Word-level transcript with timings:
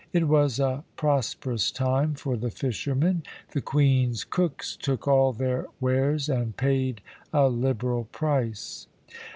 It 0.13 0.27
was 0.27 0.59
a 0.59 0.83
prosperous 0.95 1.69
time 1.69 2.15
for 2.15 2.35
the 2.35 2.49
fishermen; 2.49 3.21
the 3.51 3.61
Queen's 3.61 4.23
cooks 4.23 4.75
took 4.75 5.07
all 5.07 5.31
their 5.31 5.67
wares 5.79 6.27
and 6.27 6.57
paid 6.57 7.01
a 7.31 7.47
liberal 7.47 8.05
price. 8.05 8.87